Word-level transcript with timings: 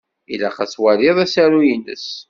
Ilaq 0.33 0.57
ad 0.63 0.69
twaliḍ 0.69 1.17
asaru-ines. 1.25 2.07